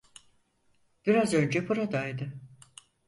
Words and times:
Biraz 1.05 1.33
önce 1.33 1.67
buradaydı. 1.69 2.33